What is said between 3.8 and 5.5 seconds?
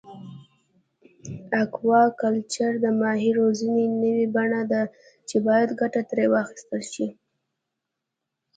نوی بڼه ده چې